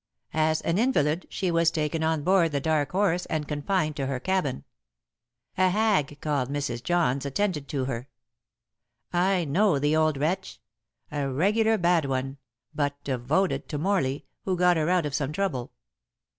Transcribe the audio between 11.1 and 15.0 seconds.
A regular bad one; but devoted to Morley, who got her